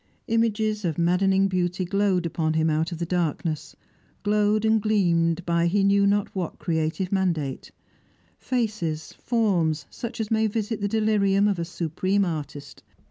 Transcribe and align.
Images 0.25 0.83
of 0.83 0.97
maddening 0.97 1.47
beauty 1.47 1.85
glowed 1.85 2.25
upon 2.25 2.53
him 2.55 2.71
out 2.71 2.91
of 2.91 2.97
the 2.97 3.05
darkness, 3.05 3.75
glowed 4.23 4.65
and 4.65 4.81
gleamed 4.81 5.45
by 5.45 5.67
he 5.67 5.83
knew 5.83 6.07
not 6.07 6.33
what 6.35 6.57
creative 6.57 7.11
mandate; 7.11 7.69
faces, 8.39 9.13
forms, 9.19 9.85
such 9.91 10.19
as 10.19 10.31
may 10.31 10.47
visit 10.47 10.81
the 10.81 10.87
delirium 10.87 11.47
of 11.47 11.59
a 11.59 11.65
supreme 11.65 12.25
artist. 12.25 12.81